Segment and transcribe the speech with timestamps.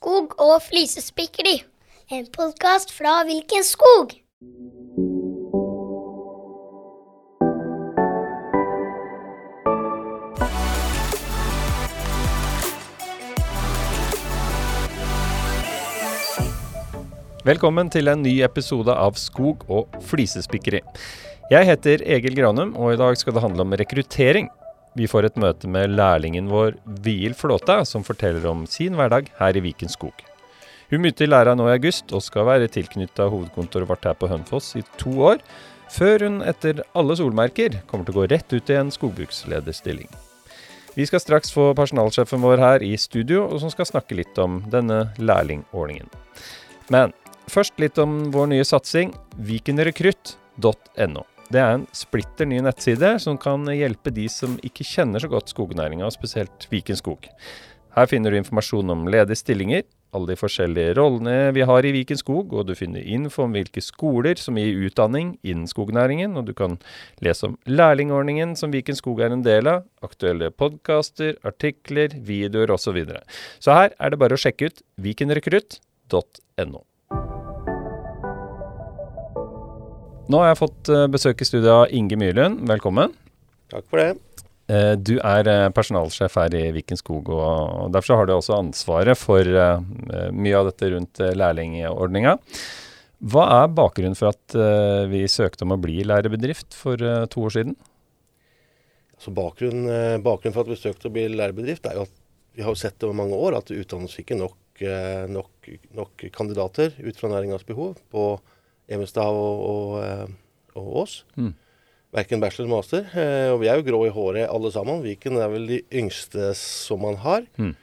[0.00, 1.58] Skog og flisespikkeri.
[2.08, 4.14] En podkast fra Hvilken skog?
[17.44, 20.80] Velkommen til en ny episode av Skog og flisespikkeri.
[21.52, 24.48] Jeg heter Egil Granum, og i dag skal det handle om rekruttering.
[24.98, 29.56] Vi får et møte med lærlingen vår Viil Flåta, som forteller om sin hverdag her
[29.56, 30.24] i Viken skog.
[30.90, 34.30] Hun begynte i læra nå i august, og skal være tilknytta hovedkontoret vårt her på
[34.30, 35.38] Hønefoss i to år,
[35.90, 40.10] før hun etter alle solmerker kommer til å gå rett ut i en skogbrukslederstilling.
[40.96, 44.58] Vi skal straks få personalsjefen vår her i studio, og som skal snakke litt om
[44.72, 46.10] denne lærlingordningen.
[46.90, 47.14] Men
[47.50, 51.29] først litt om vår nye satsing, vikenrekrutt.no.
[51.50, 55.50] Det er en splitter ny nettside som kan hjelpe de som ikke kjenner så godt
[55.50, 57.26] skognæringa, spesielt Viken skog.
[57.96, 59.82] Her finner du informasjon om ledige stillinger,
[60.14, 63.82] alle de forskjellige rollene vi har i Viken skog, og du finner info om hvilke
[63.82, 66.78] skoler som gir utdanning innen skognæringen, og du kan
[67.22, 72.90] lese om lærlingordningen som Viken skog er en del av, aktuelle podkaster, artikler, videoer osv.
[72.90, 73.24] Så, videre.
[73.62, 76.84] så her er det bare å sjekke ut vikenrekrutt.no.
[80.30, 82.60] Nå har jeg fått eh, besøk i studio av Inge Myrlund.
[82.70, 83.16] Velkommen.
[83.72, 84.44] Takk for det.
[84.70, 89.18] Eh, du er eh, personalsjef her i Viken skog, og derfor har du også ansvaret
[89.18, 92.36] for mye av dette rundt lærlingordninga.
[93.32, 94.54] Hva er bakgrunnen for at
[95.10, 97.74] vi søkte om å bli lærebedrift for to år siden?
[99.18, 102.14] Altså bakgrunnen, bakgrunnen, for at vi søkte å bli lærebedrift, er jo at
[102.56, 104.56] vi har sett over mange år at det utdannes ikke nok,
[105.34, 108.30] nok, nok kandidater ut fra næringas behov på
[108.90, 111.16] Evenstad og, og, eh, og Ås.
[111.38, 111.52] Mm.
[112.10, 113.10] Verken bachelor eller master.
[113.14, 115.02] Eh, og vi er jo grå i håret alle sammen.
[115.04, 117.46] Viken er vel de yngste som man har.
[117.60, 117.74] Mm.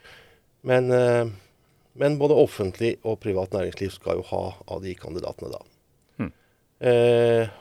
[0.67, 1.29] Men, eh,
[1.97, 5.63] men, både offentlig og privat næringsliv skal jo ha av de kandidatene da.
[6.19, 6.33] Mm.
[6.91, 7.55] Eh,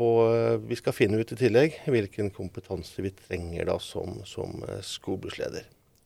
[0.00, 4.60] og vi skal finne ut i tillegg hvilken kompetanse vi trenger da som, som.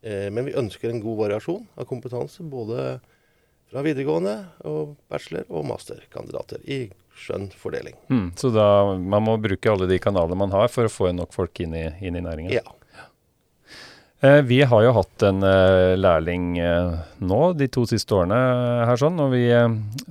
[0.04, 2.42] Eh, men vi ønsker en god variasjon av kompetanse.
[2.42, 3.00] både
[3.70, 4.36] fra videregående
[4.68, 6.86] og bachelor- og masterkandidater i
[7.18, 7.96] skjønn fordeling.
[8.10, 11.34] Mm, så da man må bruke alle de kanalene man har for å få nok
[11.34, 12.54] folk inn i, inn i næringen?
[12.54, 12.64] Ja.
[14.24, 18.38] Eh, vi har jo hatt en eh, lærling eh, nå de to siste årene
[18.88, 19.44] her sånn, vi,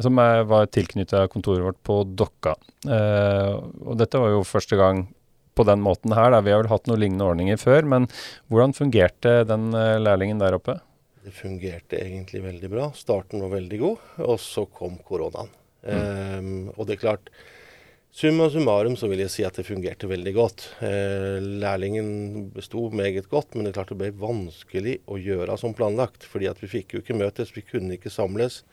[0.03, 2.55] som er, var tilknytta kontoret vårt på Dokka.
[2.85, 5.07] Eh, og dette var jo første gang
[5.57, 6.33] på den måten her.
[6.33, 6.41] Da.
[6.45, 8.07] Vi har vel hatt noen lignende ordninger før, men
[8.51, 10.79] hvordan fungerte den lærlingen der oppe?
[11.23, 12.89] Det fungerte egentlig veldig bra.
[12.95, 15.51] Starten var veldig god, og så kom koronaen.
[15.83, 16.39] Mm.
[16.39, 17.29] Um, og det er klart,
[18.11, 20.65] summa summarum så vil jeg si at det fungerte veldig godt.
[20.81, 25.75] Uh, lærlingen besto meget godt, men det er klart det ble vanskelig å gjøre som
[25.77, 26.27] planlagt.
[26.27, 28.63] fordi at vi fikk jo ikke møtes, vi kunne ikke samles.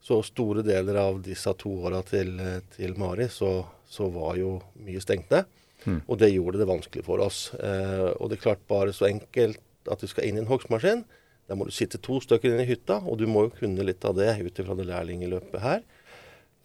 [0.00, 2.40] Så store deler av disse to åra til,
[2.76, 5.44] til, Mari, så, så, var jo mye stengt ned.
[5.84, 6.00] Mm.
[6.06, 7.50] Og det gjorde det vanskelig for oss.
[7.60, 9.60] Uh, og det er klart bare så enkelt
[9.92, 11.04] at du skal inn i en hogstmaskin
[11.46, 14.04] der må du sitte to stykker inne i hytta, og du må jo kunne litt
[14.06, 15.84] av det ut ifra det lærlingløpet her.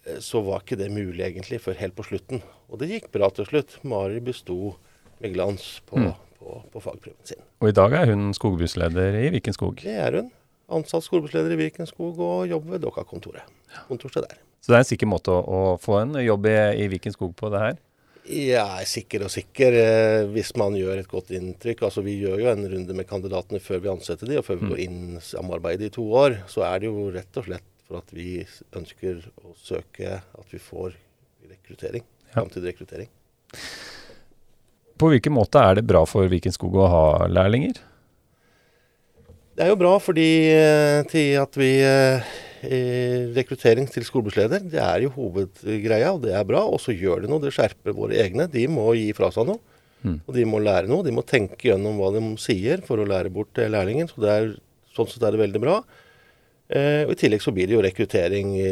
[0.06, 2.42] Eh, så var ikke det mulig egentlig før helt på slutten.
[2.68, 3.78] Og det gikk bra til slutt.
[3.86, 4.74] Mari besto
[5.22, 6.12] med glans på, mm.
[6.40, 7.42] på, på fagprøven sin.
[7.62, 9.78] Og i dag er hun skogbussleder i Viken skog?
[9.84, 10.32] Det er hun.
[10.72, 13.46] Ansatt skogbussleder i Viken skog og jobber ved Dokka-kontoret.
[13.86, 14.42] Kontorstedet der.
[14.62, 17.34] Så det er en sikker måte å, å få en jobb i, i Viken skog
[17.38, 17.78] på det her?
[18.22, 21.82] Jeg er sikker og sikker eh, hvis man gjør et godt inntrykk.
[21.88, 24.66] Altså Vi gjør jo en runde med kandidatene før vi ansetter de, og før vi
[24.68, 24.72] mm.
[24.72, 26.38] går inn samarbeidet i to år.
[26.50, 28.44] Så er det jo rett og slett for at vi
[28.78, 30.94] ønsker å søke at vi får
[31.50, 32.06] rekruttering.
[32.32, 33.10] Framtidig rekruttering.
[35.02, 37.80] På hvilken måte er det bra for Viken Skog å ha lærlinger?
[39.52, 42.30] Det er jo bra fordi eh, til at vi eh,
[42.62, 44.62] rekruttering til skolebussleder.
[44.70, 46.62] det er jo hovedgreia, og det er bra.
[46.68, 48.46] Og så gjør de noe, det skjerper våre egne.
[48.50, 49.60] De må gi fra seg noe.
[50.02, 50.18] Mm.
[50.26, 51.06] Og de må lære noe.
[51.06, 54.10] De må tenke gjennom hva de sier for å lære bort lærlingen.
[54.10, 54.48] Så det er,
[54.94, 55.80] sånn sett er det veldig bra.
[56.72, 58.70] Eh, og I tillegg så blir det jo rekruttering i,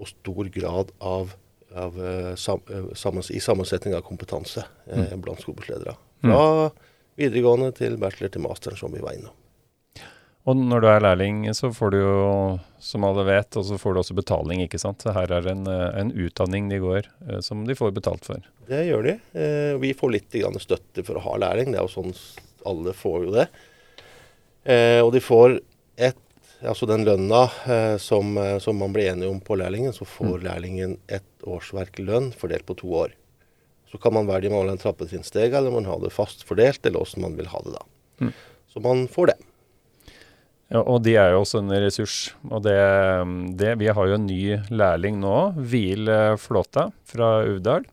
[0.00, 1.34] og stor grad av,
[1.78, 5.20] av eh, sam, eh, sammens, i sammensetning av kompetanse eh, mm.
[5.22, 5.94] blant skolebussledere.
[6.22, 6.82] Fra mm.
[7.22, 9.36] videregående til bachelor til master, som vi var innom.
[10.42, 12.22] Og når du er lærling, så får du jo,
[12.82, 15.04] som alle vet, og så får du også betaling, ikke sant.
[15.04, 18.42] Så her er en, eh, en utdanning de går eh, som de får betalt for.
[18.66, 19.14] Det gjør de.
[19.38, 20.34] Eh, vi får litt
[20.64, 21.70] støtte for å ha lærling.
[21.70, 22.16] Det er jo sånn
[22.66, 23.46] alle får jo det.
[25.02, 25.56] Og de får
[25.98, 26.18] et
[26.62, 27.40] Altså den lønna
[27.98, 30.42] som, som, man blir enige om på lærlingen, så får mm.
[30.44, 33.16] lærlingen et årsverk lønn fordelt på to år.
[33.90, 36.46] Så kan man velge om man vil ha en trappetrinnsteg, eller man har det fast
[36.46, 37.82] fordelt, eller åssen man vil ha det da.
[38.22, 38.30] Mm.
[38.70, 39.36] Så man får det.
[40.72, 42.16] Ja, og de er jo også en ressurs.
[42.48, 42.78] Og det,
[43.60, 44.42] det Vi har jo en ny
[44.72, 47.84] lærling nå, Hvil eh, Flåta fra Uvdal.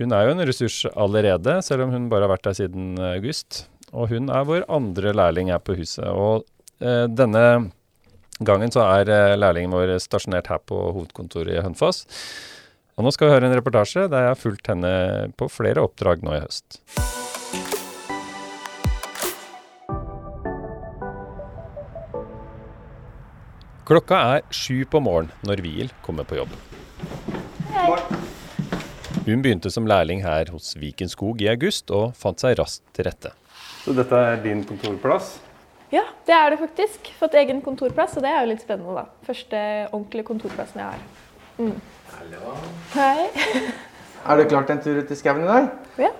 [0.00, 3.66] Hun er jo en ressurs allerede, selv om hun bare har vært der siden august.
[3.92, 6.04] Og hun er vår andre lærling her på huset.
[6.08, 6.44] Og
[6.84, 7.72] eh, denne
[8.44, 12.04] gangen så er eh, lærlingen vår stasjonert her på hovedkontoret i Hønfoss.
[12.98, 14.94] Og nå skal vi høre en reportasje der jeg har fulgt henne
[15.40, 16.82] på flere oppdrag nå i høst.
[23.92, 26.52] Klokka er sju på morgenen når Wiel kommer på jobb.
[29.26, 33.04] Hun begynte som lærling her hos Viken Skog i august, og fant seg raskt til
[33.10, 33.34] rette.
[33.82, 35.34] Så dette er din kontorplass?
[35.92, 37.12] Ja, det er det faktisk.
[37.20, 39.26] Fått egen kontorplass, og det er jo litt spennende, da.
[39.28, 39.60] Første
[39.90, 41.06] ordentlige kontorplassen jeg har.
[41.60, 41.76] Mm.
[42.16, 42.56] Hallo.
[42.96, 43.28] Hei.
[44.24, 45.68] er du klar til en tur ut i skauen i dag?
[46.06, 46.14] Ja.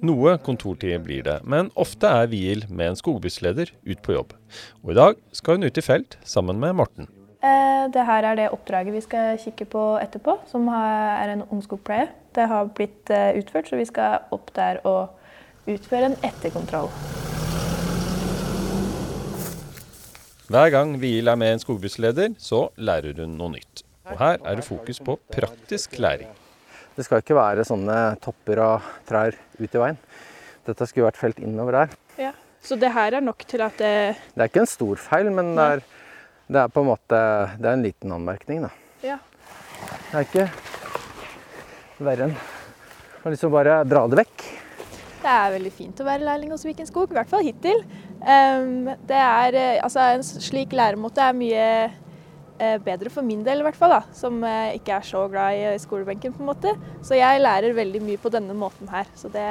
[0.00, 4.32] Noe kontortid blir det, men ofte er Wiel med en skogbussleder ut på jobb.
[4.80, 7.10] Og i dag skal hun ut i felt sammen med Morten.
[7.44, 12.08] Eh, det her er det oppdraget vi skal kikke på etterpå, som er en ungskogpleie.
[12.36, 16.88] Det har blitt eh, utført, så vi skal opp der og utføre en etterkontroll.
[20.50, 23.84] Hver gang Wiel er med en skogbussleder, så lærer hun noe nytt.
[24.08, 26.32] Og her er det fokus på praktisk læring.
[26.96, 29.98] Det skal ikke være sånne topper av trær ut i veien.
[30.66, 31.94] Dette skulle vært felt innover der.
[32.20, 35.30] Ja, Så det her er nok til at det Det er ikke en stor feil,
[35.32, 35.82] men det er,
[36.46, 37.20] det er på en måte
[37.56, 38.70] Det er en liten anmerkning, da.
[39.02, 39.16] Ja.
[40.10, 40.50] Det er ikke
[42.00, 42.36] verre enn
[43.20, 44.44] å liksom bare dra det vekk.
[45.20, 47.82] Det er veldig fint å være lærling hos Viken Skog, i hvert fall hittil.
[48.20, 51.90] Um, det er, eh, altså, en slik læremåte er mye Eh,
[52.84, 55.78] bedre for min del, i hvert fall, da, som eh, ikke er så glad i
[55.80, 56.34] skolebenken.
[56.36, 56.74] på en måte.
[57.06, 59.46] Så jeg lærer veldig mye på denne måten her, så det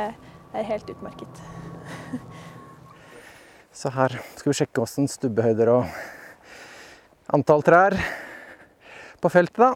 [0.54, 1.42] er helt utmerket.
[3.80, 5.90] så her skal vi sjekke åssen stubbehøyder og
[7.34, 7.98] antall trær
[9.20, 9.74] på feltet, da.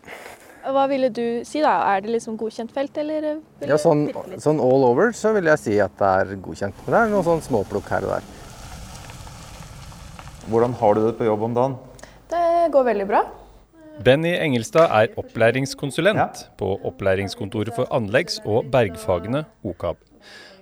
[0.63, 1.73] Hva ville du si, da?
[1.91, 3.41] Er det liksom godkjent felt, eller?
[3.67, 4.05] Ja, sånn,
[4.39, 6.77] sånn, all over så vil jeg si at det er godkjent.
[6.85, 8.29] Men det er noen sånn småplukk her og der.
[10.47, 11.75] Hvordan har du det på jobb om dagen?
[12.33, 13.21] Det går veldig bra.
[14.03, 16.47] Benny Engelstad er opplæringskonsulent ja.
[16.57, 19.99] på Opplæringskontoret for anleggs- og bergfagene OKAB.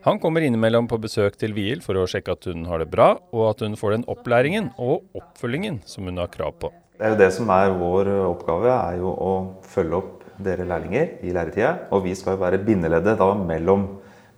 [0.03, 3.13] Han kommer innimellom på besøk til Wiel for å sjekke at hun har det bra,
[3.31, 6.73] og at hun får den opplæringen og oppfølgingen som hun har krav på.
[6.97, 9.31] Det er jo det som er vår oppgave, er jo å
[9.71, 11.75] følge opp dere lærlinger i læretida.
[11.93, 13.87] Og vi skal jo være bindeleddet da mellom,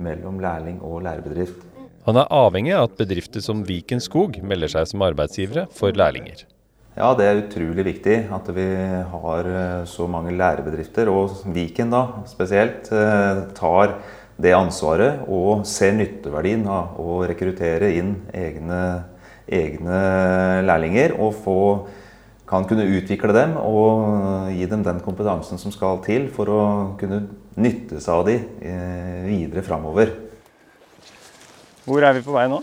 [0.03, 1.63] mellom lærling og lærebedrift.
[2.05, 6.43] Han er avhengig av at bedrifter som Viken Skog melder seg som arbeidsgivere for lærlinger.
[6.93, 8.67] Ja, det er utrolig viktig at vi
[9.09, 13.95] har eh, så mange lærebedrifter, og Viken da spesielt, eh, tar
[14.37, 18.81] det ansvaret og ser nytteverdien av å rekruttere inn egne,
[19.49, 20.03] egne
[20.69, 21.17] lærlinger.
[21.17, 21.57] Og få,
[22.45, 26.63] kan kunne utvikle dem og gi dem den kompetansen som skal til for å
[27.01, 27.23] kunne
[27.57, 30.13] nytte seg av de eh, videre framover.
[31.89, 32.61] Hvor er vi på vei nå?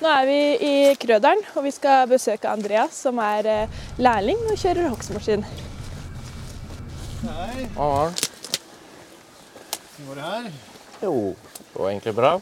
[0.00, 4.56] Nå er vi i Krøderen, og vi skal besøke Andreas, som er eh, lærling og
[4.56, 5.44] kjører hogstmaskin.
[7.20, 7.66] Hei.
[7.74, 8.08] Hva
[10.06, 10.48] går det her?
[11.04, 12.32] Jo, det går egentlig bra.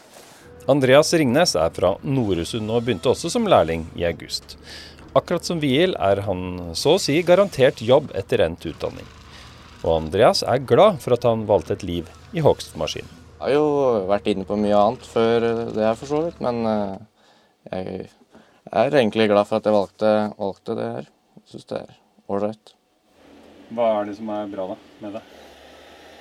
[0.70, 4.54] Andreas Ringnes er fra Noresund og begynte også som lærling i august.
[5.18, 9.10] Akkurat som Wiel er han så å si garantert jobb etter endt utdanning.
[9.82, 13.08] Og Andreas er glad for at han valgte et liv i hogstmaskin.
[13.38, 13.68] Jeg har jo
[14.06, 16.98] vært inne på mye annet før det, her, for så vidt, men eh,
[17.72, 18.08] jeg
[18.72, 21.10] er egentlig glad for at jeg valgte, valgte det her.
[21.38, 21.94] Jeg syns det er
[22.28, 22.74] ålreit.
[23.76, 25.22] Hva er det som er bra da, med det?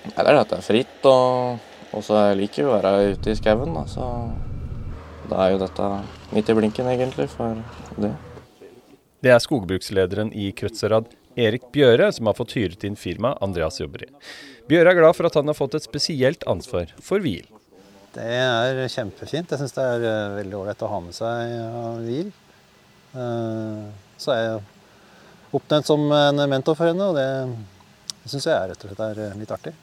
[0.08, 3.75] Det er at det er fritt, og så liker jeg å være ute i skauen.
[3.75, 4.08] Da, så
[5.27, 5.88] da er jo dette
[6.36, 7.60] midt i blinken, egentlig, for
[8.00, 8.13] det.
[9.24, 14.06] Det er skogbrukslederen i Krøtserad, Erik Bjøre, som har fått hyret inn firmaet Andreas jobber
[14.08, 14.12] i.
[14.70, 17.46] Bjøre er glad for at han har fått et spesielt ansvar for hvil.
[18.15, 19.51] Det er kjempefint.
[19.51, 21.51] Jeg syns det er eh, veldig ålreit å ha med seg
[22.05, 22.31] hvil.
[23.17, 23.83] Eh,
[24.17, 24.63] så er jeg
[25.57, 29.53] oppnevnt som en mentor for henne, og det syns jeg rett og slett er litt
[29.53, 29.75] artig.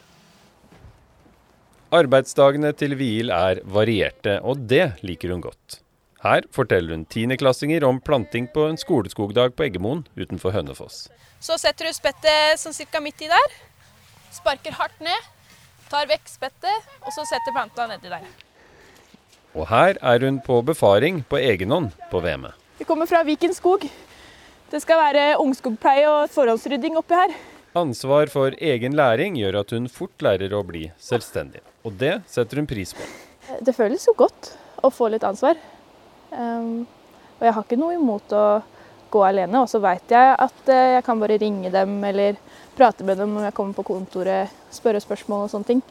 [1.94, 5.78] Arbeidsdagene til Hvil er varierte, og det liker hun godt.
[6.24, 11.04] Her forteller hun tiendeklassinger om planting på en skoleskogdag på Eggemoen utenfor Hønefoss.
[11.44, 13.56] Så setter du spettet sånn cirka midt i der.
[14.32, 15.30] Sparker hardt ned.
[15.94, 18.24] Tar vekk spettet, og så setter planta nedi der.
[19.54, 22.48] Og her er hun på befaring på egenhånd på VM.
[22.80, 23.86] Vi kommer fra Viken skog.
[24.72, 27.36] Det skal være ungskogpleie og forholdsrydding oppi her.
[27.78, 31.62] Ansvar for egen læring gjør at hun fort lærer å bli selvstendig.
[31.86, 33.06] Og det setter hun pris på.
[33.62, 34.50] Det føles jo godt
[34.82, 35.62] å få litt ansvar.
[36.34, 36.88] Um,
[37.38, 38.44] og jeg har ikke noe imot å
[39.14, 39.62] gå alene.
[39.62, 42.38] Og så veit jeg at eh, jeg kan bare ringe dem eller
[42.78, 45.84] prate med dem når jeg kommer på kontoret, spørre spørsmål og sånne ting.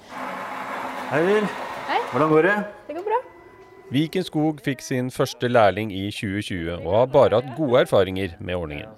[1.11, 1.47] Hei, Vil.
[1.87, 2.01] Hei.
[2.11, 2.57] Hvordan går det?
[2.87, 3.21] Det går bra.
[3.93, 8.57] Viken Skog fikk sin første lærling i 2020, og har bare hatt gode erfaringer med
[8.57, 8.95] ordningen.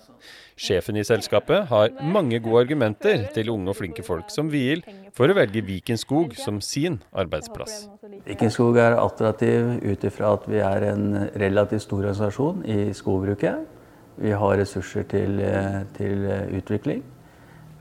[0.56, 4.86] Sjefen i selskapet har mange gode argumenter til unge og flinke folk som Viil
[5.18, 7.90] for å velge Viken Skog som sin arbeidsplass.
[8.24, 13.75] Viken Skog er attraktiv ut ifra at vi er en relativt stor organisasjon i skogbruket.
[14.22, 17.04] Vi har ressurser til, eh, til utvikling.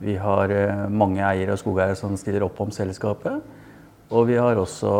[0.05, 3.43] Vi har eh, mange eiere og skogeiere som stiller opp om selskapet.
[4.14, 4.91] Og vi har også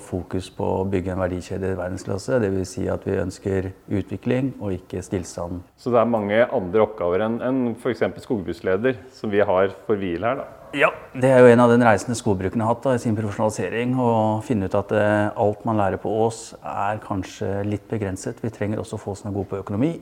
[0.00, 2.38] fokus på å bygge en verdikjede i verdensklasse.
[2.44, 2.74] Dvs.
[2.76, 5.64] Si at vi ønsker utvikling og ikke stillstand.
[5.76, 8.04] Så det er mange andre oppgaver enn en f.eks.
[8.22, 10.46] skogbussleder, som vi har for hvil her, da?
[10.78, 13.92] Ja, det er jo en av den reisende skogbrukerne har hatt da, i sin profesjonalisering.
[13.98, 18.40] Å finne ut at eh, alt man lærer på Ås er kanskje litt begrenset.
[18.40, 19.96] Vi trenger også å få oss noe god på økonomi,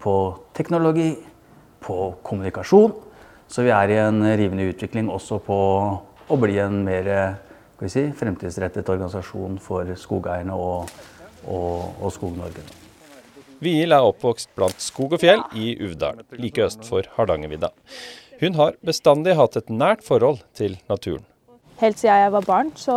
[0.00, 0.14] på
[0.56, 1.12] teknologi,
[1.80, 2.92] på kommunikasjon.
[3.50, 5.60] Så vi er i en rivende utvikling også på
[6.30, 7.08] å bli en mer
[7.80, 10.90] skal vi si, fremtidsrettet organisasjon for skogeierne og,
[11.48, 12.64] og, og Skog-Norge.
[13.64, 17.70] Viel er oppvokst blant skog og fjell i Uvdal, like øst for Hardangervidda.
[18.40, 21.24] Hun har bestandig hatt et nært forhold til naturen.
[21.80, 22.96] Helt siden jeg var barn, så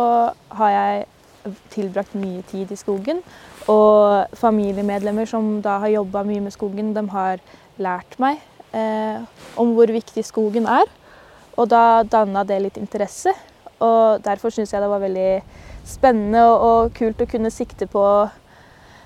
[0.52, 3.24] har jeg tilbrakt mye tid i skogen.
[3.70, 7.40] Og familiemedlemmer som da har jobba mye med skogen, de har
[7.80, 8.42] lært meg
[8.76, 9.24] eh,
[9.60, 10.90] om hvor viktig skogen er.
[11.56, 13.32] Og da danna det litt interesse.
[13.80, 15.30] Og derfor syns jeg det var veldig
[15.88, 18.04] spennende og, og, kult å kunne sikte på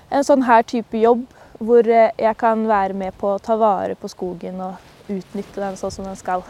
[0.09, 1.25] en sånn her type jobb,
[1.59, 5.79] hvor eh, jeg kan være med på å ta vare på skogen og utnytte den
[5.79, 6.43] sånn som den skal.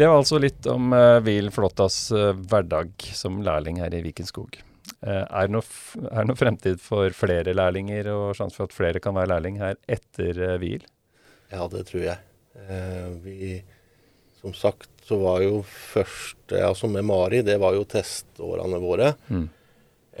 [0.00, 4.56] Det var altså litt om uh, Vil Flåttas uh, hverdag som lærling her i Vikenskog.
[5.04, 5.66] Uh, er, det noe,
[6.24, 10.40] noe fremtid for flere lærlinger og sjanse for at flere kan være lærling her etter
[10.40, 10.86] uh, Vil?
[11.52, 12.16] Ja, det tror jeg.
[13.24, 13.58] Vi,
[14.40, 19.12] som sagt, så var jo første Altså med Mari, det var jo testårene våre.
[19.28, 19.48] Mm.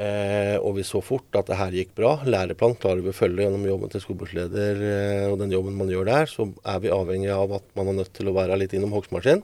[0.00, 2.14] Eh, og vi så fort at det her gikk bra.
[2.24, 6.08] Læreplan klarer vi å følge gjennom jobben til skolebussleder eh, og den jobben man gjør
[6.08, 6.30] der.
[6.30, 9.42] Så er vi avhengig av at man er nødt til å være litt innom hogstmaskin.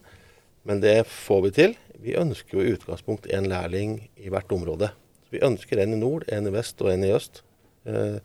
[0.67, 1.77] Men det får vi til.
[2.03, 4.91] Vi ønsker jo i utgangspunkt en lærling i hvert område.
[5.27, 7.45] Så vi ønsker en i nord, en i vest og en i øst.
[7.87, 8.19] Eh,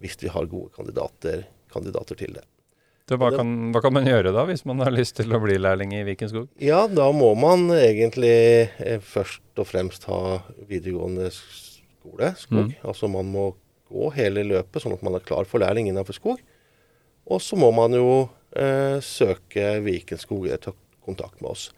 [0.00, 2.46] hvis vi har gode kandidater, kandidater til det.
[3.10, 5.56] Så hva kan, hva kan, man gjøre da, hvis man har lyst til å bli
[5.58, 6.46] lærling i Vikenskog?
[6.62, 10.38] Ja, da må man egentlig eh, først og fremst ha
[10.70, 12.70] videregående skole, skog.
[12.70, 12.76] Mm.
[12.86, 13.48] Altså man må
[13.90, 16.44] gå hele løpet, sånn at man er klar for lærling innenfor skog.
[17.30, 21.68] Og så må man jo eh, søke Vikenskog ta kontakt med oss.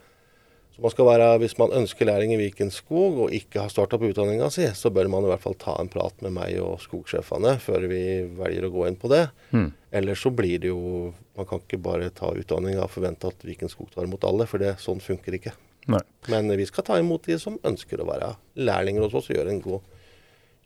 [0.82, 4.50] Man skal være, Hvis man ønsker læring i Vikenskog og ikke har starta på utdanninga
[4.50, 7.86] si, så bør man i hvert fall ta en prat med meg og skogsjefene før
[7.90, 8.02] vi
[8.38, 9.28] velger å gå inn på det.
[9.54, 9.68] Mm.
[10.00, 13.88] Ellers så blir det jo Man kan ikke bare ta utdanninga og forvente at Vikenskog
[13.94, 15.54] tar imot alle, for det, sånn funker ikke.
[15.88, 16.02] Nei.
[16.28, 19.54] Men vi skal ta imot de som ønsker å være lærlinger hos oss og gjøre
[19.54, 19.86] en god,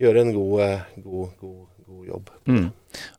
[0.03, 2.33] gjøre en god, eh, god, god god jobb.
[2.51, 2.67] Mm.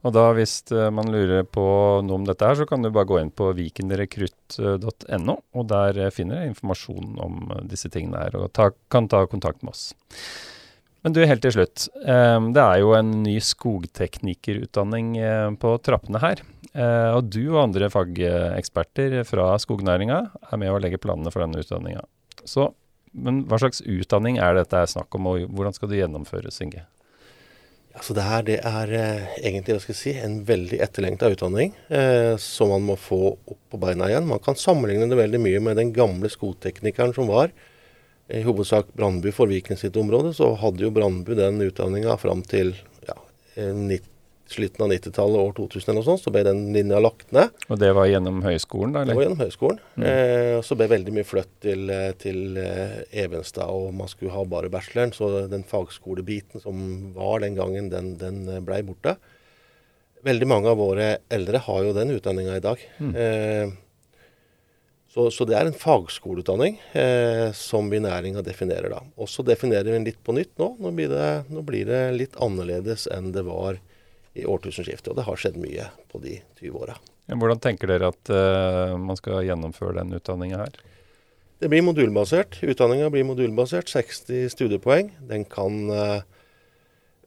[0.05, 1.63] Og da hvis uh, man lurer på
[2.05, 6.11] noe om dette her, så kan du bare gå inn på vikenrekrutt.no, og der uh,
[6.13, 9.89] finner du informasjon om disse tingene her, og ta, kan ta kontakt med oss.
[11.05, 11.85] Men du, helt til slutt.
[11.95, 15.13] Det er jo en ny skogteknikerutdanning
[15.61, 16.41] på trappene her.
[17.13, 20.17] og du og andre fageksperter fra skognæringa
[20.49, 22.03] er med å legge planene for denne utdanninga.
[23.13, 26.83] Men hva slags utdanning er dette snakk om, og hvordan skal det gjennomføres, Inge?
[27.97, 32.35] Altså det her det er eh, egentlig hva skal si, en veldig etterlengta utdanning eh,
[32.41, 34.27] som man må få opp på beina igjen.
[34.29, 37.49] Man kan sammenligne det veldig mye med den gamle skoteknikeren som var.
[38.29, 42.75] I hovedsak Brandbu for Viken sitt område, så hadde jo Brandbu den utdanninga fram til
[43.07, 43.17] ja,
[43.55, 44.03] 90
[44.51, 47.53] slutten av 90-tallet, år 2000 eller noe sånt, så ble den linja lagt ned.
[47.67, 49.03] Og det var gjennom høyskolen, da?
[49.03, 49.13] Eller?
[49.13, 49.79] Det var gjennom høyskolen.
[49.95, 50.05] Mm.
[50.11, 54.45] Eh, så ble veldig mye flytt til, eh, til eh, Evenstad, og man skulle ha
[54.47, 55.15] bare bacheloren.
[55.15, 56.77] Så den fagskolebiten som
[57.17, 59.17] var den gangen, den, den eh, blei borte.
[60.27, 62.87] Veldig mange av våre eldre har jo den utdanninga i dag.
[62.99, 63.11] Mm.
[63.15, 63.75] Eh,
[65.17, 68.99] så, så, det er en fagskoleutdanning eh, som vi næringa definerer da.
[69.17, 70.75] Og så definerer vi den litt på nytt nå.
[70.83, 73.79] Nå blir, det, nå blir det litt annerledes enn det var
[74.37, 75.11] i årtusenskiftet.
[75.11, 76.97] Og det har skjedd mye på de 20 åra.
[77.27, 80.79] Hvordan tenker dere at uh, man skal gjennomføre den utdanninga her?
[81.57, 82.59] Det blir modulbasert.
[82.63, 83.89] Utdanninga blir modulbasert.
[83.91, 85.11] 60 studiepoeng.
[85.27, 86.21] Den kan uh,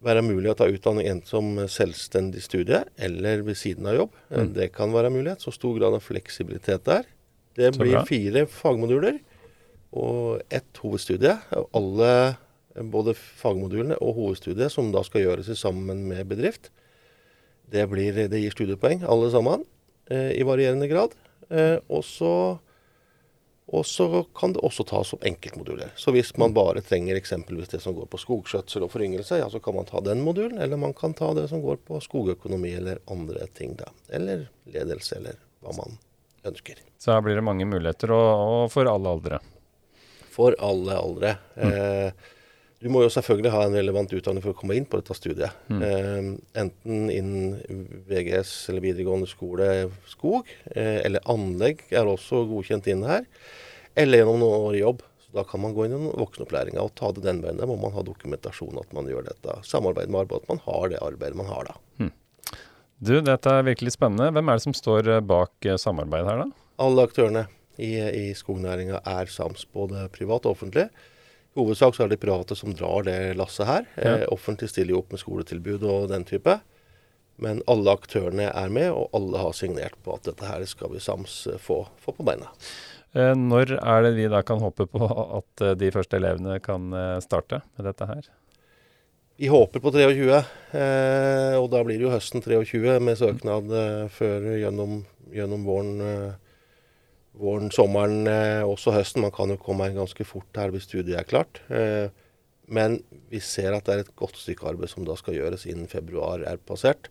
[0.05, 4.15] være mulig å ta utdanning enten som selvstendig studie eller ved siden av jobb.
[4.31, 4.53] Mm.
[4.57, 5.45] Det kan være mulighet.
[5.45, 7.09] Så stor grad av fleksibilitet der.
[7.59, 9.19] Det blir fire fagmoduler.
[9.91, 11.35] og ett hovedstudie.
[11.75, 12.37] Alle,
[12.93, 16.71] både fagmodulene og hovedstudiet, som da skal gjøres sammen med bedrift,
[17.71, 19.65] det, blir, det gir studiepoeng alle sammen,
[20.11, 21.15] eh, i varierende grad.
[21.51, 22.35] Eh, og så
[23.71, 25.93] og så kan det også tas som enkeltmoduler.
[25.95, 29.61] Så hvis man bare trenger eksempelvis det som går på skogskjøtsel og foryngelse, ja, så
[29.63, 30.59] kan man ta den modulen.
[30.59, 33.93] Eller man kan ta det som går på skogøkonomi eller andre ting, da.
[34.11, 36.01] Eller ledelse, eller hva man
[36.51, 36.83] ønsker.
[36.99, 39.41] Så her blir det mange muligheter, og, og for alle aldre?
[40.35, 41.35] For alle aldre.
[41.55, 41.71] Mm.
[41.71, 42.29] Eh,
[42.81, 45.57] du må jo selvfølgelig ha en relevant utdanning for å komme inn på dette studiet.
[45.69, 45.83] Mm.
[45.85, 46.31] Eh,
[46.63, 47.59] enten innen
[48.09, 49.67] VGS eller videregående skole
[50.09, 53.29] skog, eh, eller anlegg er også godkjent inn her
[53.99, 55.05] eller gjennom noen år i jobb.
[55.21, 57.61] Så Da kan man gå inn i voksenopplæringa og ta det den veien.
[57.61, 59.61] Da må man ha dokumentasjon at man gjør dette.
[59.67, 61.77] Samarbeid med arbeid, at man har det arbeidet man har da.
[62.01, 62.13] Mm.
[63.01, 64.33] Du, dette er virkelig spennende.
[64.33, 66.67] Hvem er det som står eh, bak eh, samarbeidet her, da?
[66.81, 67.47] Alle aktørene
[67.77, 70.89] i, i skognæringa er sams, både privat og offentlig.
[71.51, 73.89] I hovedsak så er det private som drar det lasset her.
[73.97, 74.19] Ja.
[74.21, 76.61] Eh, offentlig stiller jo opp med skoletilbud og den type.
[77.41, 81.03] Men alle aktørene er med, og alle har signert på at dette her skal vi
[81.03, 82.53] sams eh, få, få på beina.
[83.17, 85.07] Eh, når er det vi da kan håpe på
[85.41, 88.29] at eh, de første elevene kan eh, starte med dette her?
[89.41, 90.39] Vi håper på 23,
[91.57, 93.71] og da blir det jo høsten 23 med søknad
[94.13, 94.99] før gjennom,
[95.33, 96.03] gjennom våren,
[97.39, 98.27] våren, sommeren,
[98.67, 99.23] også høsten.
[99.23, 101.61] Man kan jo komme ganske fort her hvis studiet er klart.
[102.71, 102.99] Men
[103.31, 106.43] vi ser at det er et godt stykke arbeid som da skal gjøres innen februar
[106.47, 107.09] er passert.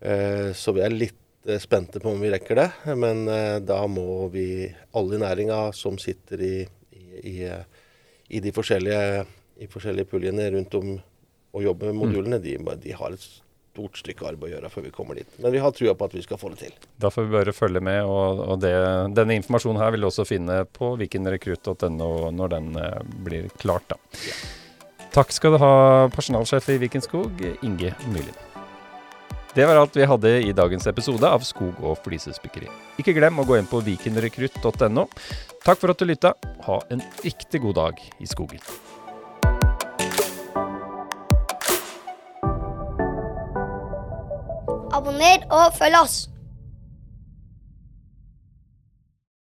[0.00, 2.68] Så vi er litt Eh, spente på om vi rekker det.
[2.98, 6.54] Men eh, da må vi, alle i næringa som sitter i,
[6.92, 7.36] i, i,
[8.28, 9.24] i de forskjellige,
[9.72, 10.98] forskjellige puljene rundt om
[11.56, 12.00] og jobber med mm.
[12.02, 13.22] modulene, de, de, har et
[13.78, 15.38] stort stykke arbeid å gjøre før vi kommer dit.
[15.38, 16.74] Men vi har trua på at vi skal få det til.
[16.98, 18.02] Da får vi bare følge med.
[18.04, 18.74] Og, og det,
[19.14, 23.86] denne informasjonen her vil du også finne på vikenrekrutt.no når den uh, blir klart.
[23.92, 24.00] da.
[24.26, 24.36] Ja.
[25.14, 25.72] Takk skal du ha,
[26.14, 28.36] personalsjef i Viken Skog, Inge Myhlin.
[29.54, 32.68] Det var alt vi hadde i dagens episode av Skog og flisespikkeri.
[33.00, 35.08] Ikke glem å gå inn på vikenrekrutt.no.
[35.64, 36.36] Takk for at du lytta.
[36.68, 38.62] Ha en riktig god dag i skogen.
[45.08, 46.16] Abonner og følg oss.